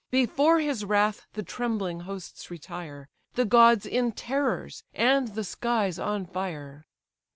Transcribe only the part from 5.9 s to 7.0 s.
on fire.